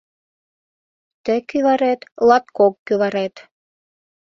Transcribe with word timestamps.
Ты 1.23 1.35
кӱварет, 1.49 2.01
латкок 2.27 2.73
кӱварет 2.85 3.35